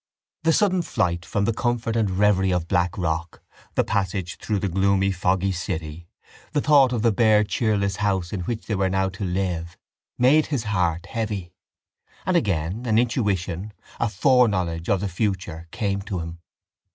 The 0.41 0.51
sudden 0.51 0.81
flight 0.81 1.23
from 1.23 1.45
the 1.45 1.53
comfort 1.53 1.95
and 1.95 2.09
reverie 2.09 2.49
of 2.51 2.67
Blackrock, 2.67 3.43
the 3.75 3.83
passage 3.83 4.37
through 4.37 4.57
the 4.57 4.67
gloomy 4.67 5.11
foggy 5.11 5.51
city, 5.51 6.07
the 6.53 6.59
thought 6.61 6.91
of 6.91 7.03
the 7.03 7.11
bare 7.11 7.43
cheerless 7.43 7.97
house 7.97 8.33
in 8.33 8.39
which 8.39 8.65
they 8.65 8.73
were 8.73 8.89
now 8.89 9.09
to 9.09 9.23
live 9.23 9.77
made 10.17 10.47
his 10.47 10.63
heart 10.63 11.05
heavy: 11.05 11.53
and 12.25 12.35
again 12.35 12.87
an 12.87 12.97
intuition, 12.97 13.73
a 13.99 14.09
foreknowledge 14.09 14.89
of 14.89 15.01
the 15.01 15.07
future 15.07 15.67
came 15.69 16.01
to 16.01 16.17
him. 16.19 16.39